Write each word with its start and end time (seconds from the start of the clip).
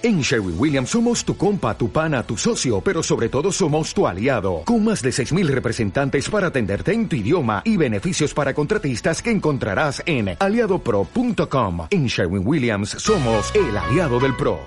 En 0.00 0.20
Sherwin 0.20 0.54
Williams 0.56 0.90
somos 0.90 1.24
tu 1.24 1.36
compa, 1.36 1.76
tu 1.76 1.90
pana, 1.90 2.22
tu 2.22 2.36
socio, 2.36 2.80
pero 2.80 3.02
sobre 3.02 3.28
todo 3.28 3.50
somos 3.50 3.92
tu 3.92 4.06
aliado, 4.06 4.62
con 4.64 4.84
más 4.84 5.02
de 5.02 5.10
6.000 5.10 5.48
representantes 5.48 6.30
para 6.30 6.46
atenderte 6.46 6.92
en 6.92 7.08
tu 7.08 7.16
idioma 7.16 7.62
y 7.64 7.76
beneficios 7.76 8.32
para 8.32 8.54
contratistas 8.54 9.20
que 9.20 9.32
encontrarás 9.32 10.00
en 10.06 10.36
aliadopro.com. 10.38 11.88
En 11.90 12.06
Sherwin 12.06 12.46
Williams 12.46 12.90
somos 12.90 13.52
el 13.56 13.76
aliado 13.76 14.20
del 14.20 14.36
PRO. 14.36 14.60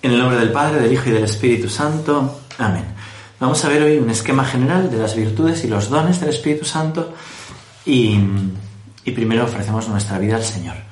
En 0.00 0.12
el 0.12 0.18
nombre 0.18 0.38
del 0.38 0.52
Padre, 0.52 0.80
del 0.80 0.92
Hijo 0.94 1.10
y 1.10 1.12
del 1.12 1.24
Espíritu 1.24 1.68
Santo. 1.68 2.40
Amén. 2.56 2.86
Vamos 3.40 3.62
a 3.66 3.68
ver 3.68 3.82
hoy 3.82 3.98
un 3.98 4.08
esquema 4.08 4.46
general 4.46 4.90
de 4.90 4.96
las 4.96 5.14
virtudes 5.14 5.64
y 5.64 5.68
los 5.68 5.90
dones 5.90 6.18
del 6.18 6.30
Espíritu 6.30 6.64
Santo 6.64 7.12
y, 7.84 8.18
y 9.04 9.10
primero 9.10 9.44
ofrecemos 9.44 9.86
nuestra 9.90 10.18
vida 10.18 10.36
al 10.36 10.44
Señor. 10.44 10.91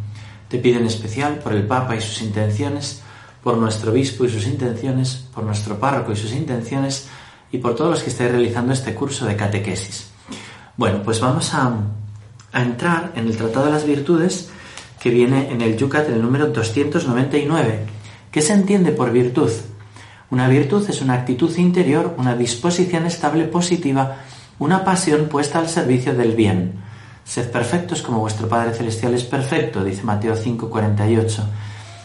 te 0.51 0.59
pido 0.59 0.79
en 0.79 0.85
especial 0.85 1.35
por 1.35 1.53
el 1.53 1.65
Papa 1.65 1.95
y 1.95 2.01
sus 2.01 2.21
intenciones, 2.21 3.01
por 3.41 3.55
nuestro 3.57 3.93
obispo 3.93 4.25
y 4.25 4.29
sus 4.29 4.45
intenciones, 4.45 5.23
por 5.33 5.45
nuestro 5.45 5.79
párroco 5.79 6.11
y 6.11 6.17
sus 6.17 6.33
intenciones 6.33 7.07
y 7.53 7.59
por 7.59 7.73
todos 7.73 7.91
los 7.91 8.03
que 8.03 8.09
estáis 8.09 8.31
realizando 8.31 8.73
este 8.73 8.93
curso 8.93 9.25
de 9.25 9.37
catequesis. 9.37 10.09
Bueno, 10.75 11.03
pues 11.03 11.21
vamos 11.21 11.53
a, 11.53 11.73
entrar 12.53 13.13
en 13.15 13.27
el 13.27 13.37
Tratado 13.37 13.67
de 13.67 13.71
las 13.71 13.85
Virtudes 13.85 14.49
que 15.01 15.09
viene 15.09 15.53
en 15.53 15.61
el 15.61 15.77
Yucat, 15.77 16.09
el 16.09 16.21
número 16.21 16.47
299. 16.47 17.85
¿Qué 18.29 18.41
se 18.41 18.51
entiende 18.51 18.91
por 18.91 19.13
virtud? 19.13 19.49
Una 20.31 20.49
virtud 20.49 20.85
es 20.89 21.01
una 21.01 21.13
actitud 21.13 21.55
interior, 21.57 22.13
una 22.17 22.35
disposición 22.35 23.05
estable 23.05 23.45
positiva, 23.45 24.17
una 24.59 24.83
pasión 24.83 25.29
puesta 25.29 25.59
al 25.59 25.69
servicio 25.69 26.13
del 26.13 26.33
bien. 26.33 26.90
Sed 27.31 27.49
perfectos 27.49 28.01
como 28.01 28.19
vuestro 28.19 28.49
Padre 28.49 28.73
Celestial 28.73 29.13
es 29.13 29.23
perfecto, 29.23 29.85
dice 29.85 30.03
Mateo 30.03 30.35
5:48. 30.35 31.43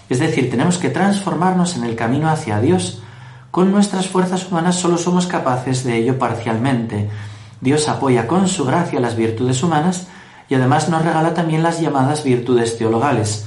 Es 0.08 0.20
decir, 0.20 0.48
tenemos 0.48 0.78
que 0.78 0.88
transformarnos 0.88 1.74
en 1.74 1.82
el 1.82 1.96
camino 1.96 2.30
hacia 2.30 2.60
Dios. 2.60 3.02
Con 3.50 3.72
nuestras 3.72 4.06
fuerzas 4.06 4.46
humanas 4.48 4.76
solo 4.76 4.96
somos 4.96 5.26
capaces 5.26 5.82
de 5.82 5.96
ello 5.96 6.16
parcialmente. 6.16 7.10
Dios 7.60 7.88
apoya 7.88 8.28
con 8.28 8.46
su 8.46 8.64
gracia 8.66 9.00
las 9.00 9.16
virtudes 9.16 9.64
humanas 9.64 10.06
y 10.48 10.54
además 10.54 10.88
nos 10.88 11.04
regala 11.04 11.34
también 11.34 11.64
las 11.64 11.80
llamadas 11.80 12.22
virtudes 12.22 12.78
teologales, 12.78 13.46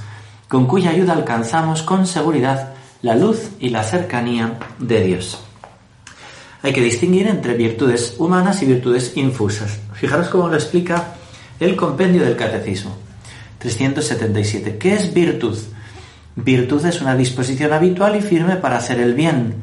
con 0.50 0.66
cuya 0.66 0.90
ayuda 0.90 1.14
alcanzamos 1.14 1.82
con 1.82 2.06
seguridad 2.06 2.74
la 3.02 3.16
luz 3.16 3.52
y 3.58 3.70
la 3.70 3.84
cercanía 3.84 4.60
de 4.80 5.02
Dios. 5.02 5.40
Hay 6.62 6.74
que 6.74 6.82
distinguir 6.82 7.28
entre 7.28 7.54
virtudes 7.54 8.16
humanas 8.18 8.62
y 8.64 8.66
virtudes 8.66 9.16
infusas. 9.16 9.80
Fijaros 9.94 10.28
cómo 10.28 10.50
lo 10.50 10.56
explica 10.56 11.14
el 11.60 11.76
compendio 11.76 12.24
del 12.24 12.36
Catecismo. 12.36 12.96
377. 13.60 14.78
¿Qué 14.78 14.94
es 14.94 15.14
virtud? 15.14 15.58
Virtud 16.36 16.86
es 16.86 17.02
una 17.02 17.16
disposición 17.16 17.74
habitual 17.74 18.16
y 18.16 18.22
firme 18.22 18.56
para 18.56 18.78
hacer 18.78 19.00
el 19.00 19.14
bien. 19.14 19.56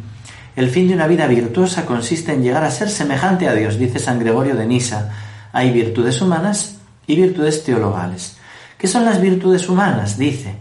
El 0.57 0.71
fin 0.71 0.89
de 0.89 0.95
una 0.95 1.07
vida 1.07 1.27
virtuosa 1.27 1.87
consiste 1.87 2.33
en 2.33 2.43
llegar 2.43 2.65
a 2.65 2.71
ser 2.71 2.91
semejante 2.91 3.49
a 3.49 3.55
Dios, 3.55 3.79
dice 3.79 3.99
San 3.99 4.19
Gregorio 4.19 4.57
de 4.57 4.67
Nisa. 4.67 5.11
Hay 5.53 5.71
virtudes 5.71 6.21
humanas 6.21 6.77
y 7.07 7.17
virtudes 7.17 7.65
teologales. 7.65 8.37
¿Qué 8.77 8.89
son 8.89 9.05
las 9.05 9.21
virtudes 9.21 9.69
humanas? 9.69 10.19
Dice. 10.19 10.55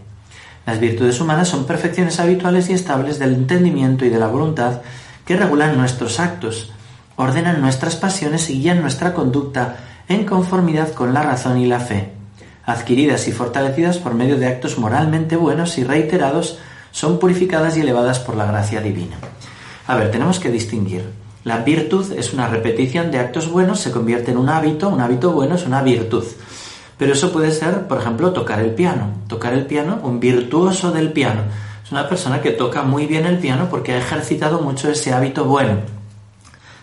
Las 0.64 0.80
virtudes 0.80 1.20
humanas 1.20 1.48
son 1.48 1.66
perfecciones 1.66 2.18
habituales 2.18 2.70
y 2.70 2.72
estables 2.72 3.18
del 3.18 3.34
entendimiento 3.34 4.04
y 4.04 4.08
de 4.08 4.18
la 4.18 4.26
voluntad 4.26 4.80
que 5.24 5.36
regulan 5.36 5.76
nuestros 5.76 6.18
actos, 6.18 6.72
ordenan 7.16 7.60
nuestras 7.60 7.96
pasiones 7.96 8.48
y 8.50 8.60
guían 8.60 8.80
nuestra 8.80 9.12
conducta 9.12 9.76
en 10.08 10.24
conformidad 10.24 10.92
con 10.92 11.12
la 11.12 11.22
razón 11.22 11.58
y 11.58 11.66
la 11.66 11.80
fe. 11.80 12.12
Adquiridas 12.64 13.28
y 13.28 13.32
fortalecidas 13.32 13.98
por 13.98 14.14
medio 14.14 14.38
de 14.38 14.46
actos 14.46 14.78
moralmente 14.78 15.36
buenos 15.36 15.78
y 15.78 15.84
reiterados, 15.84 16.58
son 16.90 17.18
purificadas 17.18 17.76
y 17.76 17.80
elevadas 17.80 18.18
por 18.18 18.36
la 18.36 18.46
gracia 18.46 18.80
divina. 18.80 19.16
A 19.86 19.96
ver, 19.96 20.10
tenemos 20.10 20.40
que 20.40 20.50
distinguir. 20.50 21.04
La 21.44 21.58
virtud 21.58 22.12
es 22.12 22.32
una 22.32 22.48
repetición 22.48 23.10
de 23.10 23.20
actos 23.20 23.50
buenos, 23.50 23.80
se 23.80 23.92
convierte 23.92 24.32
en 24.32 24.38
un 24.38 24.48
hábito, 24.48 24.88
un 24.88 25.00
hábito 25.00 25.30
bueno 25.30 25.54
es 25.54 25.64
una 25.64 25.82
virtud. 25.82 26.24
Pero 26.98 27.12
eso 27.12 27.30
puede 27.32 27.52
ser, 27.52 27.86
por 27.86 27.98
ejemplo, 27.98 28.32
tocar 28.32 28.60
el 28.60 28.70
piano. 28.70 29.10
Tocar 29.28 29.52
el 29.52 29.66
piano, 29.66 30.00
un 30.02 30.18
virtuoso 30.18 30.90
del 30.90 31.12
piano. 31.12 31.42
Es 31.84 31.92
una 31.92 32.08
persona 32.08 32.40
que 32.40 32.50
toca 32.50 32.82
muy 32.82 33.06
bien 33.06 33.26
el 33.26 33.38
piano 33.38 33.68
porque 33.70 33.92
ha 33.92 33.98
ejercitado 33.98 34.60
mucho 34.60 34.90
ese 34.90 35.12
hábito 35.12 35.44
bueno. 35.44 35.76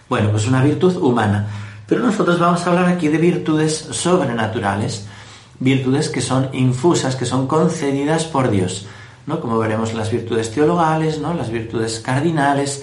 Bueno, 0.08 0.30
pues 0.32 0.48
una 0.48 0.64
virtud 0.64 0.96
humana. 0.98 1.48
Pero 1.94 2.08
nosotros 2.08 2.40
vamos 2.40 2.66
a 2.66 2.72
hablar 2.72 2.88
aquí 2.88 3.08
de 3.08 3.20
virtudes 3.20 3.78
sobrenaturales, 3.92 5.06
virtudes 5.60 6.10
que 6.10 6.22
son 6.22 6.50
infusas, 6.54 7.16
que 7.16 7.28
son 7.28 7.46
concedidas 7.46 8.24
por 8.24 8.50
Dios, 8.50 8.88
¿no? 9.28 9.40
Como 9.40 9.60
veremos 9.60 9.94
las 9.94 10.10
virtudes 10.10 10.52
teologales, 10.52 11.20
¿no? 11.20 11.36
Las 11.36 11.52
virtudes 11.52 12.00
cardinales. 12.00 12.82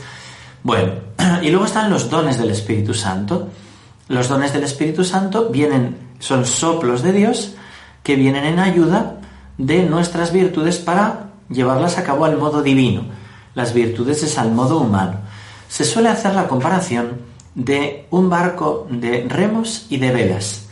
Bueno, 0.62 0.92
y 1.42 1.50
luego 1.50 1.64
están 1.64 1.90
los 1.90 2.08
dones 2.08 2.38
del 2.38 2.50
Espíritu 2.50 2.94
Santo. 2.94 3.48
Los 4.06 4.28
dones 4.28 4.52
del 4.52 4.62
Espíritu 4.62 5.02
Santo 5.02 5.48
vienen, 5.48 5.96
son 6.20 6.46
soplos 6.46 7.02
de 7.02 7.10
Dios 7.10 7.54
que 8.04 8.14
vienen 8.14 8.44
en 8.44 8.60
ayuda 8.60 9.18
de 9.58 9.82
nuestras 9.86 10.32
virtudes 10.32 10.78
para 10.78 11.30
llevarlas 11.48 11.98
a 11.98 12.04
cabo 12.04 12.26
al 12.26 12.38
modo 12.38 12.62
divino. 12.62 13.06
Las 13.56 13.74
virtudes 13.74 14.22
es 14.22 14.38
al 14.38 14.52
modo 14.52 14.78
humano. 14.78 15.14
Se 15.68 15.84
suele 15.84 16.10
hacer 16.10 16.32
la 16.36 16.46
comparación 16.46 17.28
de 17.54 18.06
un 18.10 18.30
barco 18.30 18.86
de 18.90 19.26
remos 19.28 19.86
y 19.90 19.96
de 19.96 20.12
velas. 20.12 20.66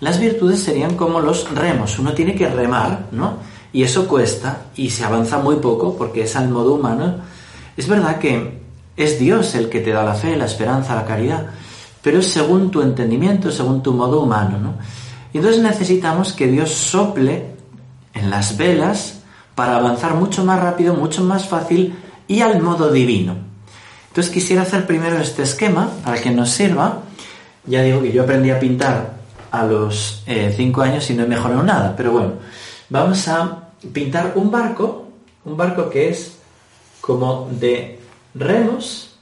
Las 0.00 0.18
virtudes 0.18 0.62
serían 0.62 0.96
como 0.96 1.20
los 1.20 1.48
remos. 1.54 1.98
Uno 1.98 2.12
tiene 2.12 2.34
que 2.34 2.48
remar, 2.48 3.06
¿no? 3.12 3.36
Y 3.72 3.82
eso 3.84 4.08
cuesta 4.08 4.66
y 4.76 4.90
se 4.90 5.04
avanza 5.04 5.38
muy 5.38 5.56
poco 5.56 5.96
porque 5.96 6.22
es 6.22 6.36
al 6.36 6.48
modo 6.48 6.74
humano. 6.74 7.16
Es 7.76 7.88
verdad 7.88 8.18
que 8.18 8.60
es 8.96 9.18
Dios 9.18 9.54
el 9.54 9.68
que 9.68 9.80
te 9.80 9.92
da 9.92 10.02
la 10.02 10.14
fe, 10.14 10.36
la 10.36 10.46
esperanza, 10.46 10.94
la 10.94 11.06
caridad, 11.06 11.46
pero 12.02 12.18
es 12.18 12.26
según 12.26 12.70
tu 12.70 12.82
entendimiento, 12.82 13.50
según 13.50 13.82
tu 13.82 13.92
modo 13.92 14.20
humano, 14.20 14.58
¿no? 14.58 14.74
Y 15.32 15.38
entonces 15.38 15.62
necesitamos 15.62 16.32
que 16.32 16.46
Dios 16.48 16.70
sople 16.70 17.54
en 18.12 18.28
las 18.28 18.56
velas 18.56 19.20
para 19.54 19.76
avanzar 19.76 20.14
mucho 20.14 20.44
más 20.44 20.60
rápido, 20.60 20.94
mucho 20.94 21.22
más 21.22 21.48
fácil 21.48 21.94
y 22.26 22.40
al 22.40 22.60
modo 22.60 22.90
divino. 22.90 23.51
Entonces 24.12 24.30
quisiera 24.30 24.60
hacer 24.60 24.86
primero 24.86 25.18
este 25.18 25.42
esquema 25.42 25.90
para 26.04 26.20
que 26.20 26.30
nos 26.30 26.50
sirva. 26.50 27.00
Ya 27.64 27.80
digo 27.80 28.02
que 28.02 28.12
yo 28.12 28.24
aprendí 28.24 28.50
a 28.50 28.60
pintar 28.60 29.14
a 29.50 29.64
los 29.64 30.22
5 30.26 30.84
eh, 30.84 30.86
años 30.86 31.08
y 31.08 31.14
no 31.14 31.22
he 31.22 31.26
mejorado 31.26 31.62
nada, 31.62 31.94
pero 31.96 32.12
bueno, 32.12 32.34
vamos 32.90 33.26
a 33.28 33.70
pintar 33.90 34.32
un 34.34 34.50
barco, 34.50 35.08
un 35.46 35.56
barco 35.56 35.88
que 35.88 36.10
es 36.10 36.32
como 37.00 37.48
de 37.52 38.00
remos 38.34 39.16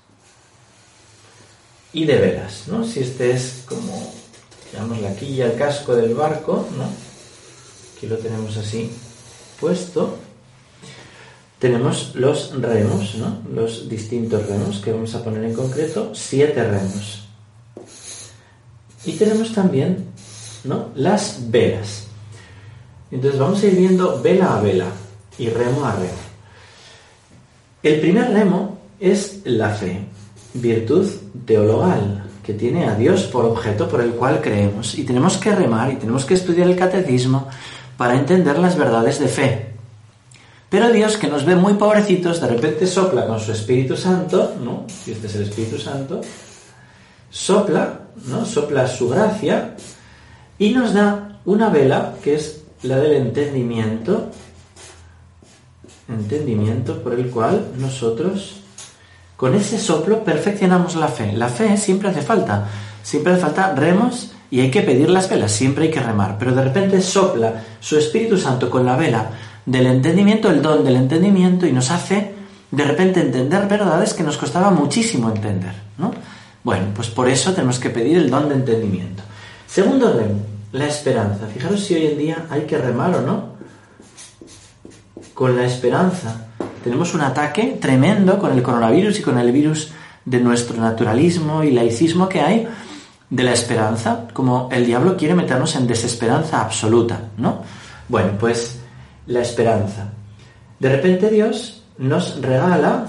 y 1.93 2.05
de 2.05 2.17
velas, 2.17 2.65
¿no? 2.67 2.85
Si 2.85 2.99
este 2.99 3.31
es 3.31 3.63
como, 3.67 4.13
digamos, 4.73 5.01
la 5.01 5.15
quilla, 5.15 5.47
el 5.47 5.57
casco 5.57 5.95
del 5.95 6.17
barco, 6.17 6.67
¿no? 6.77 6.91
Aquí 7.97 8.09
lo 8.09 8.19
tenemos 8.19 8.57
así 8.57 8.91
puesto 9.61 10.19
tenemos 11.61 12.15
los 12.15 12.59
remos, 12.61 13.17
¿no? 13.17 13.37
los 13.55 13.87
distintos 13.87 14.47
remos 14.49 14.79
que 14.79 14.93
vamos 14.93 15.15
a 15.15 15.23
poner 15.23 15.45
en 15.45 15.53
concreto, 15.53 16.11
siete 16.15 16.65
remos. 16.65 17.29
Y 19.05 19.13
tenemos 19.13 19.53
también 19.53 20.07
¿no? 20.65 20.89
las 20.95 21.51
velas. 21.51 22.07
Entonces 23.11 23.39
vamos 23.39 23.63
a 23.63 23.67
ir 23.67 23.77
viendo 23.77 24.23
vela 24.23 24.57
a 24.57 24.63
vela 24.63 24.87
y 25.39 25.51
remo 25.51 25.85
a 25.85 25.93
remo. 25.97 26.31
El 27.83 28.01
primer 28.01 28.31
remo 28.33 28.79
es 28.99 29.41
la 29.45 29.69
fe, 29.69 30.01
virtud 30.55 31.07
teologal, 31.45 32.25
que 32.43 32.55
tiene 32.55 32.87
a 32.87 32.95
Dios 32.95 33.25
por 33.25 33.45
objeto 33.45 33.87
por 33.87 34.01
el 34.01 34.13
cual 34.13 34.41
creemos. 34.41 34.99
Y 34.99 35.05
tenemos 35.05 35.37
que 35.37 35.55
remar 35.55 35.93
y 35.93 35.97
tenemos 35.97 36.25
que 36.25 36.35
estudiar 36.35 36.69
el 36.69 36.77
catecismo 36.77 37.49
para 37.99 38.15
entender 38.15 38.59
las 38.59 38.79
verdades 38.79 39.19
de 39.19 39.29
fe. 39.29 39.71
Pero 40.71 40.93
Dios, 40.93 41.17
que 41.17 41.27
nos 41.27 41.45
ve 41.45 41.57
muy 41.57 41.75
pobrecitos, 41.75 42.41
de 42.41 42.47
repente 42.47 42.87
sopla 42.87 43.27
con 43.27 43.41
su 43.41 43.51
Espíritu 43.51 43.97
Santo, 43.97 44.55
¿no? 44.63 44.87
Si 44.87 45.11
este 45.11 45.27
es 45.27 45.35
el 45.35 45.43
Espíritu 45.43 45.79
Santo, 45.79 46.21
sopla, 47.29 48.03
¿no? 48.27 48.47
Sopla 48.47 48.87
su 48.87 49.09
gracia 49.09 49.75
y 50.59 50.71
nos 50.71 50.95
da 50.95 51.41
una 51.45 51.71
vela 51.71 52.15
que 52.23 52.37
es 52.37 52.63
la 52.85 52.99
del 52.99 53.15
entendimiento, 53.15 54.31
entendimiento 56.09 57.03
por 57.03 57.15
el 57.15 57.31
cual 57.31 57.67
nosotros 57.77 58.57
Con 59.37 59.55
ese 59.55 59.79
soplo 59.79 60.23
perfeccionamos 60.23 60.97
la 60.97 61.09
fe. 61.09 61.33
La 61.33 61.49
fe 61.49 61.79
siempre 61.79 62.11
hace 62.11 62.21
falta. 62.21 62.69
Siempre 63.03 63.33
hace 63.33 63.41
falta 63.41 63.75
remos 63.75 64.33
y 64.51 64.61
hay 64.61 64.71
que 64.71 64.83
pedir 64.83 65.09
las 65.09 65.31
velas, 65.31 65.51
siempre 65.51 65.85
hay 65.85 65.91
que 65.91 65.99
remar. 65.99 66.37
Pero 66.39 66.55
de 66.55 66.63
repente 66.63 67.01
sopla 67.01 67.65
su 67.81 67.97
Espíritu 67.97 68.37
Santo 68.37 68.69
con 68.69 68.85
la 68.85 68.97
vela 68.97 69.31
del 69.67 69.87
entendimiento, 69.87 70.51
el 70.51 70.63
don 70.63 70.85
del 70.85 70.97
entendimiento, 70.97 71.67
y 71.67 71.73
nos 71.73 71.91
hace 71.91 72.35
de 72.71 72.85
repente 72.85 73.21
entender 73.21 73.67
verdades 73.67 74.15
que 74.15 74.23
nos 74.23 74.37
costaba 74.37 74.71
muchísimo 74.71 75.29
entender. 75.29 75.75
¿no? 75.99 76.13
Bueno, 76.63 76.87
pues 76.95 77.09
por 77.09 77.29
eso 77.29 77.53
tenemos 77.53 77.79
que 77.79 77.91
pedir 77.91 78.19
el 78.19 78.31
don 78.31 78.49
de 78.49 78.55
entendimiento. 78.57 79.23
Segundo 79.67 80.13
remo, 80.13 80.41
la 80.73 80.87
esperanza. 80.87 81.47
Fijaros 81.47 81.81
si 81.81 81.95
hoy 81.95 82.07
en 82.07 82.19
día 82.19 82.47
hay 82.51 82.63
que 82.63 82.79
remar 82.79 83.15
o 83.17 83.23
no. 83.23 83.51
Con 85.35 85.57
la 85.57 85.65
esperanza. 85.65 86.49
Tenemos 86.85 87.15
un 87.15 87.23
ataque 87.23 87.79
tremendo 87.81 88.39
con 88.39 88.53
el 88.53 88.63
coronavirus 88.63 89.19
y 89.19 89.23
con 89.23 89.39
el 89.39 89.53
virus 89.53 89.93
de 90.25 90.41
nuestro 90.41 90.81
naturalismo 90.81 91.63
y 91.65 91.71
laicismo 91.71 92.29
que 92.29 92.41
hay 92.41 92.69
de 93.31 93.45
la 93.45 93.53
esperanza, 93.53 94.27
como 94.33 94.69
el 94.73 94.85
diablo 94.85 95.17
quiere 95.17 95.35
meternos 95.35 95.77
en 95.77 95.87
desesperanza 95.87 96.61
absoluta, 96.61 97.31
¿no? 97.37 97.63
Bueno, 98.09 98.33
pues 98.39 98.80
la 99.27 99.41
esperanza. 99.41 100.13
De 100.79 100.89
repente 100.89 101.31
Dios 101.31 101.83
nos 101.99 102.41
regala 102.41 103.07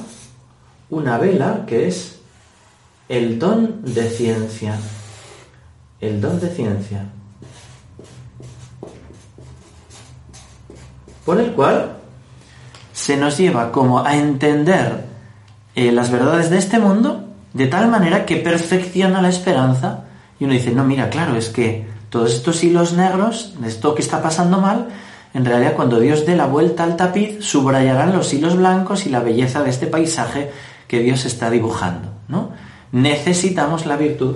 una 0.90 1.18
vela 1.18 1.64
que 1.66 1.88
es 1.88 2.20
el 3.08 3.40
don 3.40 3.82
de 3.84 4.10
ciencia. 4.10 4.76
El 6.00 6.20
don 6.20 6.40
de 6.40 6.50
ciencia. 6.50 7.06
Por 11.26 11.40
el 11.40 11.52
cual 11.54 11.98
se 12.94 13.18
nos 13.18 13.38
lleva 13.38 13.72
como 13.72 14.04
a 14.06 14.16
entender 14.16 15.06
eh, 15.76 15.92
las 15.92 16.12
verdades 16.12 16.50
de 16.50 16.58
este 16.58 16.80
mundo 16.80 17.28
de 17.54 17.68
tal 17.68 17.90
manera 17.90 18.26
que 18.26 18.38
perfecciona 18.38 19.22
la 19.22 19.30
esperanza 19.30 20.06
y 20.40 20.46
uno 20.46 20.54
dice, 20.54 20.72
no, 20.72 20.84
mira, 20.84 21.10
claro, 21.10 21.36
es 21.36 21.50
que 21.50 21.86
todos 22.10 22.34
estos 22.34 22.64
hilos 22.64 22.94
negros, 22.94 23.54
esto 23.64 23.94
que 23.94 24.02
está 24.02 24.22
pasando 24.22 24.60
mal, 24.60 24.88
en 25.34 25.46
realidad 25.46 25.74
cuando 25.76 26.00
Dios 26.00 26.26
dé 26.26 26.36
la 26.36 26.46
vuelta 26.46 26.84
al 26.84 26.98
tapiz, 26.98 27.44
subrayarán 27.44 28.14
los 28.14 28.34
hilos 28.34 28.58
blancos 28.58 29.06
y 29.06 29.10
la 29.10 29.22
belleza 29.22 29.64
de 29.64 29.70
este 29.70 29.88
paisaje 29.88 30.52
que 30.88 31.00
Dios 31.00 31.26
está 31.26 31.50
dibujando, 31.50 32.10
¿no? 32.28 32.50
Necesitamos 32.92 33.86
la 33.86 33.96
virtud 33.96 34.36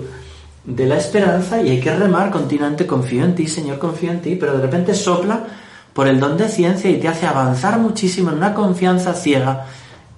de 0.64 0.86
la 0.86 0.96
esperanza 0.96 1.62
y 1.62 1.70
hay 1.70 1.80
que 1.80 1.94
remar 1.94 2.30
continuamente, 2.30 2.86
confío 2.86 3.24
en 3.24 3.34
ti, 3.34 3.46
Señor, 3.46 3.78
confío 3.78 4.10
en 4.10 4.20
ti, 4.20 4.36
pero 4.36 4.56
de 4.56 4.62
repente 4.62 4.94
sopla 4.94 5.44
por 5.92 6.08
el 6.08 6.18
don 6.18 6.36
de 6.36 6.48
ciencia 6.48 6.90
y 6.90 6.98
te 6.98 7.08
hace 7.08 7.26
avanzar 7.26 7.78
muchísimo 7.78 8.30
en 8.30 8.38
una 8.38 8.54
confianza 8.54 9.14
ciega, 9.14 9.66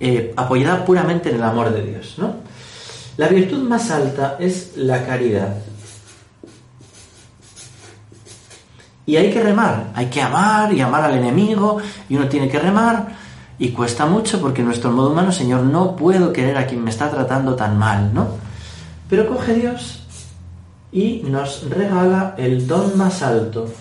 eh, 0.01 0.33
apoyada 0.37 0.85
puramente 0.85 1.31
en 1.31 1.37
el 1.37 1.43
amor 1.43 1.73
de 1.73 1.83
Dios. 1.83 2.15
¿no? 2.19 2.37
La 3.17 3.29
virtud 3.29 3.63
más 3.63 3.91
alta 3.91 4.37
es 4.39 4.73
la 4.77 5.05
caridad. 5.05 5.57
Y 9.09 9.17
hay 9.17 9.31
que 9.31 9.43
remar, 9.43 9.91
hay 9.95 10.11
que 10.11 10.21
amar 10.21 10.71
y 10.75 10.83
amar 10.83 11.03
al 11.03 11.17
enemigo, 11.17 11.79
y 12.11 12.17
uno 12.17 12.29
tiene 12.29 12.47
que 12.47 12.59
remar, 12.59 13.09
y 13.59 13.71
cuesta 13.71 14.05
mucho 14.05 14.39
porque 14.39 14.63
nuestro 14.63 14.91
modo 14.91 15.13
humano, 15.13 15.33
Señor, 15.33 15.63
no 15.63 15.97
puedo 15.97 16.31
querer 16.31 16.59
a 16.59 16.67
quien 16.67 16.85
me 16.85 16.91
está 16.91 17.11
tratando 17.11 17.57
tan 17.57 17.79
mal, 17.79 18.13
¿no? 18.13 18.29
Pero 19.09 19.27
coge 19.27 19.55
Dios 19.55 20.03
y 20.93 21.23
nos 21.25 21.71
regala 21.71 22.35
el 22.37 22.67
don 22.67 22.99
más 22.99 23.23
alto, 23.23 23.73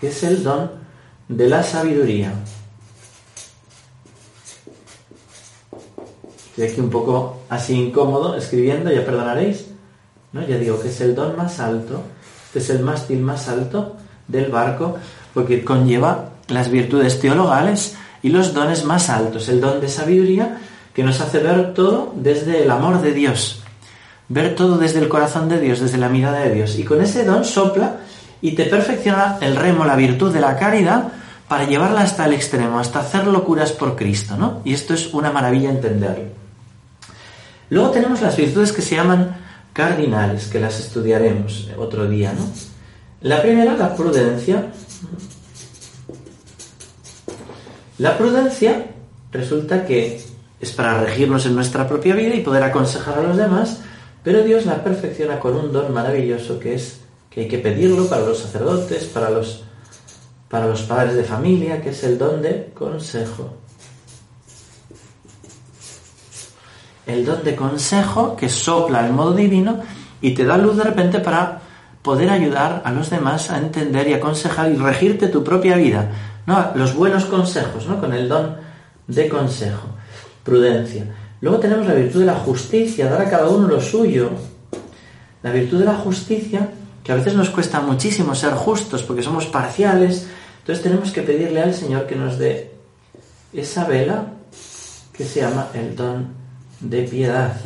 que 0.00 0.08
es 0.08 0.20
el 0.24 0.42
don 0.42 0.72
de 1.28 1.48
la 1.48 1.62
sabiduría. 1.62 2.32
Estoy 6.48 6.64
aquí 6.64 6.80
un 6.80 6.90
poco 6.90 7.42
así 7.48 7.74
incómodo 7.74 8.34
escribiendo, 8.34 8.90
ya 8.90 9.04
perdonaréis. 9.04 9.66
¿no? 10.32 10.44
Ya 10.44 10.58
digo 10.58 10.80
que 10.82 10.88
es 10.88 11.00
el 11.00 11.14
don 11.14 11.36
más 11.36 11.60
alto, 11.60 12.02
que 12.52 12.58
es 12.58 12.68
el 12.70 12.80
mástil 12.80 13.20
más 13.20 13.48
alto 13.48 13.94
del 14.30 14.50
barco, 14.50 14.98
porque 15.34 15.64
conlleva 15.64 16.30
las 16.48 16.70
virtudes 16.70 17.20
teologales 17.20 17.96
y 18.22 18.30
los 18.30 18.54
dones 18.54 18.84
más 18.84 19.10
altos. 19.10 19.48
El 19.48 19.60
don 19.60 19.80
de 19.80 19.88
sabiduría 19.88 20.58
que 20.94 21.02
nos 21.02 21.20
hace 21.20 21.38
ver 21.38 21.74
todo 21.74 22.12
desde 22.16 22.64
el 22.64 22.70
amor 22.70 23.00
de 23.00 23.12
Dios, 23.12 23.62
ver 24.28 24.54
todo 24.54 24.78
desde 24.78 25.00
el 25.00 25.08
corazón 25.08 25.48
de 25.48 25.60
Dios, 25.60 25.80
desde 25.80 25.98
la 25.98 26.08
mirada 26.08 26.40
de 26.40 26.54
Dios. 26.54 26.78
Y 26.78 26.84
con 26.84 27.00
ese 27.00 27.24
don 27.24 27.44
sopla 27.44 27.98
y 28.42 28.52
te 28.52 28.64
perfecciona 28.64 29.38
el 29.40 29.56
remo, 29.56 29.84
la 29.84 29.96
virtud 29.96 30.32
de 30.32 30.40
la 30.40 30.56
caridad, 30.56 31.12
para 31.48 31.64
llevarla 31.64 32.02
hasta 32.02 32.26
el 32.26 32.32
extremo, 32.32 32.78
hasta 32.78 33.00
hacer 33.00 33.26
locuras 33.26 33.72
por 33.72 33.96
Cristo, 33.96 34.36
¿no? 34.36 34.60
Y 34.64 34.72
esto 34.72 34.94
es 34.94 35.12
una 35.12 35.32
maravilla 35.32 35.70
entenderlo. 35.70 36.26
Luego 37.70 37.90
tenemos 37.90 38.20
las 38.20 38.36
virtudes 38.36 38.72
que 38.72 38.82
se 38.82 38.96
llaman 38.96 39.36
cardinales, 39.72 40.46
que 40.46 40.60
las 40.60 40.78
estudiaremos 40.78 41.68
otro 41.76 42.08
día, 42.08 42.32
¿no? 42.32 42.69
La 43.22 43.42
primera, 43.42 43.74
la 43.76 43.94
prudencia. 43.94 44.72
La 47.98 48.16
prudencia 48.16 48.86
resulta 49.30 49.84
que 49.84 50.22
es 50.58 50.72
para 50.72 51.02
regirnos 51.02 51.44
en 51.44 51.54
nuestra 51.54 51.86
propia 51.86 52.14
vida 52.14 52.34
y 52.34 52.42
poder 52.42 52.62
aconsejar 52.62 53.18
a 53.18 53.22
los 53.22 53.36
demás, 53.36 53.80
pero 54.24 54.42
Dios 54.42 54.64
la 54.64 54.82
perfecciona 54.82 55.38
con 55.38 55.54
un 55.54 55.72
don 55.72 55.92
maravilloso 55.92 56.58
que 56.58 56.74
es 56.74 57.00
que 57.28 57.42
hay 57.42 57.48
que 57.48 57.58
pedirlo 57.58 58.06
para 58.08 58.22
los 58.22 58.38
sacerdotes, 58.38 59.04
para 59.04 59.30
los 59.30 59.64
para 60.48 60.66
los 60.66 60.82
padres 60.82 61.14
de 61.14 61.22
familia, 61.22 61.80
que 61.80 61.90
es 61.90 62.02
el 62.02 62.18
don 62.18 62.42
de 62.42 62.72
consejo. 62.74 63.54
El 67.06 67.24
don 67.24 67.44
de 67.44 67.54
consejo 67.54 68.34
que 68.34 68.48
sopla 68.48 69.06
el 69.06 69.12
modo 69.12 69.32
divino 69.32 69.78
y 70.20 70.32
te 70.32 70.44
da 70.44 70.58
luz 70.58 70.76
de 70.76 70.84
repente 70.84 71.20
para 71.20 71.60
poder 72.02 72.30
ayudar 72.30 72.82
a 72.84 72.92
los 72.92 73.10
demás 73.10 73.50
a 73.50 73.58
entender 73.58 74.08
y 74.08 74.14
aconsejar 74.14 74.70
y 74.70 74.76
regirte 74.76 75.28
tu 75.28 75.44
propia 75.44 75.76
vida. 75.76 76.10
¿no? 76.46 76.72
Los 76.74 76.94
buenos 76.94 77.26
consejos, 77.26 77.86
¿no? 77.86 78.00
Con 78.00 78.12
el 78.12 78.28
don 78.28 78.56
de 79.06 79.28
consejo. 79.28 79.88
Prudencia. 80.44 81.04
Luego 81.40 81.58
tenemos 81.58 81.86
la 81.86 81.94
virtud 81.94 82.20
de 82.20 82.26
la 82.26 82.34
justicia, 82.34 83.08
dar 83.08 83.22
a 83.22 83.30
cada 83.30 83.48
uno 83.48 83.68
lo 83.68 83.80
suyo. 83.80 84.30
La 85.42 85.50
virtud 85.50 85.78
de 85.78 85.84
la 85.86 85.94
justicia, 85.94 86.68
que 87.02 87.12
a 87.12 87.14
veces 87.14 87.34
nos 87.34 87.50
cuesta 87.50 87.80
muchísimo 87.80 88.34
ser 88.34 88.52
justos 88.52 89.02
porque 89.02 89.22
somos 89.22 89.46
parciales, 89.46 90.26
entonces 90.60 90.82
tenemos 90.82 91.10
que 91.12 91.22
pedirle 91.22 91.62
al 91.62 91.74
Señor 91.74 92.06
que 92.06 92.16
nos 92.16 92.38
dé 92.38 92.72
esa 93.52 93.84
vela 93.84 94.26
que 95.12 95.24
se 95.24 95.40
llama 95.40 95.68
el 95.74 95.96
don 95.96 96.28
de 96.80 97.02
piedad. 97.02 97.56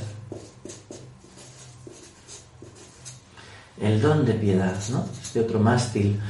El 3.80 4.00
don 4.00 4.24
de 4.24 4.34
piedad, 4.34 4.74
¿no? 4.90 5.04
Este 5.22 5.40
otro 5.40 5.58
mástil. 5.58 6.20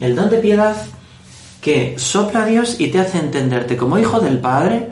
El 0.00 0.14
don 0.14 0.30
de 0.30 0.38
piedad 0.38 0.76
que 1.60 1.94
sopla 1.98 2.42
a 2.42 2.46
Dios 2.46 2.76
y 2.80 2.88
te 2.88 2.98
hace 2.98 3.18
entenderte 3.18 3.76
como 3.76 3.98
hijo 3.98 4.20
del 4.20 4.38
Padre, 4.38 4.90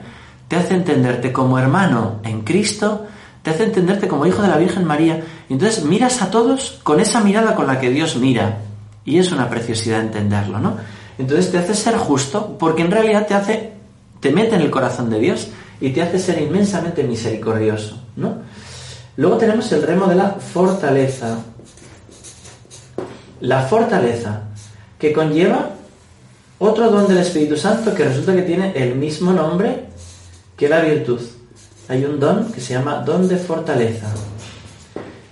te 0.49 0.57
hace 0.57 0.75
entenderte 0.75 1.33
como 1.33 1.59
hermano 1.59 2.21
en 2.25 2.43
Cristo, 2.43 3.07
te 3.43 3.51
hace 3.51 3.65
entenderte 3.65 4.09
como 4.09 4.27
hijo 4.27 4.43
de 4.43 4.49
la 4.49 4.57
Virgen 4.57 4.85
María. 4.85 5.23
entonces 5.49 5.85
miras 5.85 6.23
a 6.23 6.31
todos 6.31 6.81
con 6.83 7.01
esa 7.01 7.21
mirada 7.21 7.55
con 7.55 7.67
la 7.67 7.81
que 7.81 7.91
Dios 7.91 8.17
mira. 8.17 8.59
Y 9.05 9.19
es 9.19 9.33
una 9.33 9.49
preciosidad 9.49 10.01
entenderlo, 10.01 10.59
¿no? 10.59 10.77
Entonces 11.19 11.51
te 11.51 11.59
hace 11.59 11.75
ser 11.75 11.97
justo 11.97 12.57
porque 12.59 12.83
en 12.83 12.91
realidad 12.91 13.27
te 13.27 13.35
hace, 13.35 13.73
te 14.21 14.31
mete 14.33 14.55
en 14.55 14.63
el 14.63 14.71
corazón 14.71 15.11
de 15.11 15.19
Dios 15.19 15.49
y 15.81 15.91
te 15.91 16.03
hace 16.03 16.19
ser 16.19 16.41
inmensamente 16.41 17.03
misericordioso, 17.03 18.01
¿no? 18.17 18.39
Luego 19.17 19.39
tenemos 19.39 19.71
el 19.73 19.83
remo 19.83 20.07
de 20.07 20.15
la 20.15 20.31
fortaleza. 20.31 21.39
La 23.41 23.63
fortaleza 23.63 24.43
que 24.99 25.13
conlleva 25.13 25.71
otro 26.59 26.91
don 26.91 27.09
del 27.09 27.19
Espíritu 27.19 27.57
Santo 27.57 27.95
que 27.95 28.05
resulta 28.05 28.35
que 28.35 28.43
tiene 28.43 28.73
el 28.75 28.95
mismo 28.95 29.33
nombre 29.33 29.87
que 30.57 30.69
la 30.69 30.81
virtud. 30.81 31.21
Hay 31.89 32.05
un 32.05 32.21
don 32.21 32.53
que 32.53 32.61
se 32.61 32.75
llama 32.75 32.97
don 32.97 33.27
de 33.27 33.37
fortaleza. 33.37 34.09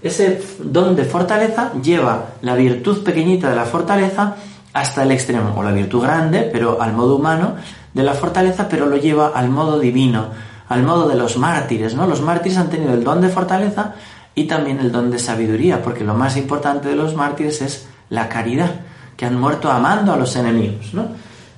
Ese 0.03 0.41
don 0.59 0.97
de 0.97 1.05
fortaleza 1.05 1.73
lleva 1.83 2.31
la 2.41 2.55
virtud 2.55 3.05
pequeñita 3.05 3.51
de 3.51 3.57
la 3.57 3.67
fortaleza 3.67 4.37
hasta 4.73 5.03
el 5.03 5.11
extremo, 5.11 5.55
o 5.57 5.63
la 5.63 5.73
virtud 5.73 6.03
grande, 6.03 6.49
pero 6.51 6.81
al 6.81 6.93
modo 6.93 7.17
humano, 7.17 7.57
de 7.93 8.03
la 8.03 8.15
fortaleza, 8.15 8.69
pero 8.69 8.87
lo 8.87 8.97
lleva 8.97 9.33
al 9.35 9.49
modo 9.49 9.79
divino, 9.79 10.29
al 10.69 10.83
modo 10.83 11.09
de 11.09 11.17
los 11.17 11.37
mártires, 11.37 11.95
¿no? 11.95 12.07
Los 12.07 12.23
mártires 12.23 12.59
han 12.59 12.71
tenido 12.71 12.95
el 12.95 13.05
don 13.05 13.21
de 13.21 13.29
fortaleza 13.29 13.95
y 14.35 14.45
también 14.45 14.79
el 14.79 14.93
don 14.93 15.11
de 15.11 15.19
sabiduría, 15.19 15.83
porque 15.83 16.05
lo 16.05 16.15
más 16.15 16.37
importante 16.37 16.89
de 16.89 16.97
los 16.97 17.15
mártires 17.15 17.61
es 17.61 17.89
la 18.11 18.29
caridad, 18.29 18.71
que 19.17 19.27
han 19.27 19.39
muerto 19.39 19.71
amando 19.71 20.13
a 20.13 20.17
los 20.17 20.35
enemigos, 20.37 20.95
¿no? 20.95 21.09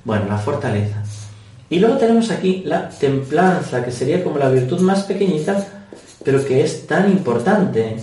Bueno, 0.03 0.25
la 0.27 0.37
fortaleza. 0.37 1.03
Y 1.69 1.79
luego 1.79 1.97
tenemos 1.97 2.31
aquí 2.31 2.63
la 2.65 2.89
templanza, 2.89 3.83
que 3.83 3.91
sería 3.91 4.23
como 4.23 4.37
la 4.37 4.49
virtud 4.49 4.81
más 4.81 5.03
pequeñita, 5.03 5.65
pero 6.23 6.43
que 6.45 6.63
es 6.63 6.85
tan 6.85 7.09
importante. 7.09 7.97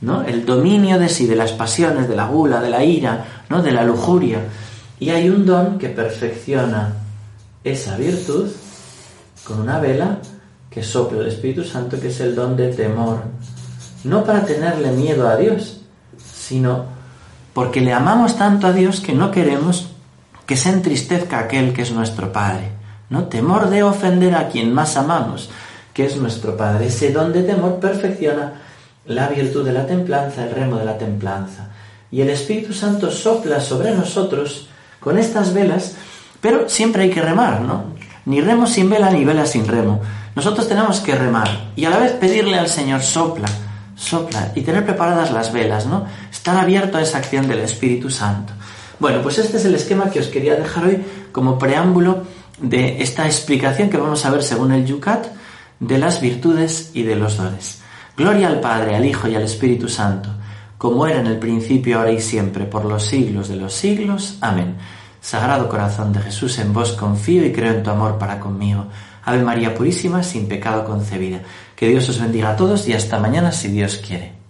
¿no? 0.00 0.22
El 0.24 0.44
dominio 0.44 0.98
de 0.98 1.08
sí, 1.08 1.26
de 1.26 1.36
las 1.36 1.52
pasiones, 1.52 2.08
de 2.08 2.16
la 2.16 2.26
gula, 2.26 2.60
de 2.60 2.68
la 2.68 2.84
ira, 2.84 3.44
¿no? 3.48 3.62
De 3.62 3.70
la 3.70 3.84
lujuria. 3.84 4.40
Y 4.98 5.10
hay 5.10 5.28
un 5.28 5.46
don 5.46 5.78
que 5.78 5.88
perfecciona 5.88 6.94
esa 7.62 7.96
virtud 7.96 8.50
con 9.44 9.60
una 9.60 9.78
vela 9.78 10.18
que 10.68 10.82
sopla 10.82 11.20
el 11.20 11.28
Espíritu 11.28 11.64
Santo, 11.64 12.00
que 12.00 12.08
es 12.08 12.20
el 12.20 12.34
don 12.34 12.56
de 12.56 12.72
temor. 12.72 13.22
No 14.04 14.24
para 14.24 14.44
tenerle 14.44 14.90
miedo 14.90 15.28
a 15.28 15.36
Dios, 15.36 15.82
sino 16.18 16.86
porque 17.54 17.80
le 17.80 17.92
amamos 17.92 18.36
tanto 18.36 18.66
a 18.66 18.72
Dios 18.72 19.00
que 19.00 19.12
no 19.12 19.30
queremos 19.30 19.88
que 20.46 20.56
se 20.56 20.70
entristezca 20.70 21.38
aquel 21.38 21.72
que 21.72 21.82
es 21.82 21.92
nuestro 21.92 22.32
Padre. 22.32 22.70
¿no? 23.10 23.24
Temor 23.24 23.68
de 23.68 23.82
ofender 23.82 24.34
a 24.34 24.48
quien 24.48 24.72
más 24.72 24.96
amamos, 24.96 25.50
que 25.92 26.06
es 26.06 26.16
nuestro 26.16 26.56
Padre. 26.56 26.86
Ese 26.86 27.12
don 27.12 27.32
de 27.32 27.42
temor 27.42 27.78
perfecciona 27.78 28.54
la 29.06 29.28
virtud 29.28 29.64
de 29.64 29.72
la 29.72 29.86
templanza, 29.86 30.44
el 30.44 30.54
remo 30.54 30.76
de 30.76 30.84
la 30.84 30.96
templanza. 30.96 31.68
Y 32.10 32.20
el 32.20 32.30
Espíritu 32.30 32.72
Santo 32.72 33.10
sopla 33.10 33.60
sobre 33.60 33.94
nosotros 33.94 34.68
con 34.98 35.18
estas 35.18 35.52
velas, 35.52 35.94
pero 36.40 36.68
siempre 36.68 37.04
hay 37.04 37.10
que 37.10 37.22
remar, 37.22 37.60
¿no? 37.60 37.84
Ni 38.24 38.40
remo 38.40 38.66
sin 38.66 38.88
vela 38.88 39.10
ni 39.10 39.24
vela 39.24 39.46
sin 39.46 39.66
remo. 39.66 40.00
Nosotros 40.34 40.68
tenemos 40.68 41.00
que 41.00 41.14
remar 41.14 41.72
y 41.76 41.84
a 41.84 41.90
la 41.90 41.98
vez 41.98 42.12
pedirle 42.12 42.58
al 42.58 42.68
Señor 42.68 43.02
sopla, 43.02 43.48
sopla 44.02 44.52
y 44.54 44.62
tener 44.62 44.84
preparadas 44.84 45.30
las 45.30 45.52
velas, 45.52 45.86
¿no? 45.86 46.06
Estar 46.30 46.56
abierto 46.56 46.98
a 46.98 47.02
esa 47.02 47.18
acción 47.18 47.46
del 47.46 47.60
Espíritu 47.60 48.10
Santo. 48.10 48.52
Bueno, 48.98 49.22
pues 49.22 49.38
este 49.38 49.56
es 49.56 49.64
el 49.64 49.74
esquema 49.74 50.10
que 50.10 50.20
os 50.20 50.26
quería 50.26 50.56
dejar 50.56 50.84
hoy 50.84 51.02
como 51.30 51.58
preámbulo 51.58 52.24
de 52.60 53.02
esta 53.02 53.26
explicación 53.26 53.90
que 53.90 53.96
vamos 53.96 54.24
a 54.24 54.30
ver 54.30 54.42
según 54.42 54.72
el 54.72 54.84
Yucat 54.84 55.26
de 55.80 55.98
las 55.98 56.20
virtudes 56.20 56.90
y 56.94 57.02
de 57.02 57.16
los 57.16 57.36
dones. 57.36 57.80
Gloria 58.16 58.48
al 58.48 58.60
Padre, 58.60 58.94
al 58.94 59.04
Hijo 59.04 59.28
y 59.28 59.34
al 59.34 59.42
Espíritu 59.42 59.88
Santo, 59.88 60.28
como 60.78 61.06
era 61.06 61.20
en 61.20 61.26
el 61.26 61.38
principio, 61.38 61.98
ahora 61.98 62.12
y 62.12 62.20
siempre, 62.20 62.64
por 62.64 62.84
los 62.84 63.04
siglos 63.04 63.48
de 63.48 63.56
los 63.56 63.72
siglos. 63.72 64.36
Amén. 64.40 64.76
Sagrado 65.20 65.68
corazón 65.68 66.12
de 66.12 66.20
Jesús, 66.20 66.58
en 66.58 66.72
vos 66.72 66.92
confío 66.92 67.44
y 67.46 67.52
creo 67.52 67.72
en 67.72 67.82
tu 67.82 67.90
amor 67.90 68.18
para 68.18 68.38
conmigo. 68.38 68.86
Ave 69.24 69.42
María 69.42 69.74
Purísima, 69.74 70.22
sin 70.22 70.48
pecado 70.48 70.84
concebida. 70.84 71.40
Que 71.82 71.88
Dios 71.88 72.08
os 72.08 72.20
bendiga 72.20 72.50
a 72.50 72.56
todos 72.56 72.86
y 72.86 72.92
hasta 72.92 73.18
mañana 73.18 73.50
si 73.50 73.66
Dios 73.66 73.96
quiere. 73.96 74.41